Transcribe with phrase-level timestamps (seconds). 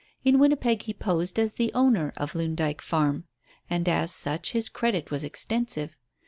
[0.25, 3.25] In Winnipeg he posed as the owner of Loon Dyke Farm,
[3.69, 5.95] and as such his credit was extensive.